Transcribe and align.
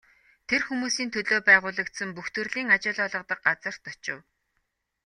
Тэр 0.49 0.61
хүмүүсийн 0.67 1.09
төлөө 1.15 1.39
байгуулагдсан 1.49 2.09
бүх 2.13 2.27
төрлийн 2.35 2.69
ажил 2.75 2.97
олгодог 3.05 3.39
газарт 3.47 3.83
очив. 3.91 4.19